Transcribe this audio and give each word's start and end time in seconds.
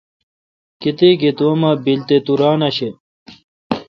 کتیک 0.81 1.19
ایں 1.25 1.33
تو 1.37 1.45
ام 1.51 1.61
بیل 1.83 2.01
تہ 2.07 2.15
تو 2.25 2.33
ران 2.41 2.59
آݭہ۔ 2.67 2.89